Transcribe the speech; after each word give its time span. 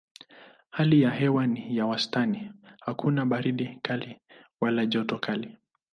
Hali 0.69 1.01
ya 1.01 1.11
hewa 1.11 1.47
ni 1.47 1.77
ya 1.77 1.85
wastani 1.85 2.51
hakuna 2.79 3.25
baridi 3.25 3.79
kali 3.83 4.21
wala 4.61 4.85
joto 4.85 5.19
kali. 5.19 5.57